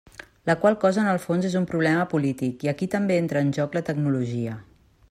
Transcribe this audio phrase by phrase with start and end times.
[0.49, 3.57] La qual cosa, en el fons, és un problema polític, i aquí també entra en
[3.61, 4.61] joc la tecnologia.